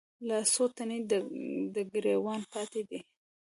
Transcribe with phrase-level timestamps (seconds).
[0.27, 0.99] لا څــــو تڼۍ
[1.73, 2.99] د ګــــــرېوانه پاتـې دي